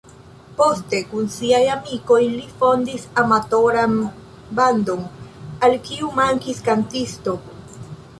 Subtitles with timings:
[0.59, 3.93] Poste, kun siaj amikoj, li fondis amatoran
[4.61, 5.05] bandon,
[5.69, 7.37] al kiu mankis kantisto.